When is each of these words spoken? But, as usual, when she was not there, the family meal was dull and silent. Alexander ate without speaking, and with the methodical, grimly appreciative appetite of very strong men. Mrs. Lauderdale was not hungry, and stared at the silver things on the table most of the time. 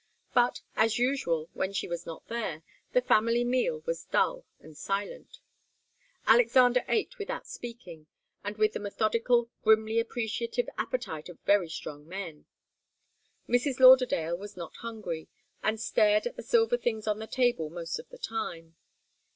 But, 0.33 0.61
as 0.75 0.97
usual, 0.97 1.51
when 1.53 1.73
she 1.73 1.87
was 1.87 2.07
not 2.07 2.27
there, 2.27 2.63
the 2.91 3.03
family 3.03 3.43
meal 3.43 3.81
was 3.85 4.05
dull 4.05 4.45
and 4.59 4.75
silent. 4.75 5.37
Alexander 6.25 6.83
ate 6.87 7.19
without 7.19 7.45
speaking, 7.45 8.07
and 8.43 8.57
with 8.57 8.73
the 8.73 8.79
methodical, 8.79 9.51
grimly 9.63 9.99
appreciative 9.99 10.67
appetite 10.75 11.29
of 11.29 11.37
very 11.41 11.69
strong 11.69 12.07
men. 12.07 12.47
Mrs. 13.47 13.79
Lauderdale 13.79 14.35
was 14.35 14.57
not 14.57 14.75
hungry, 14.77 15.27
and 15.61 15.79
stared 15.79 16.25
at 16.25 16.35
the 16.35 16.41
silver 16.41 16.77
things 16.77 17.05
on 17.05 17.19
the 17.19 17.27
table 17.27 17.69
most 17.69 17.99
of 17.99 18.09
the 18.09 18.17
time. 18.17 18.75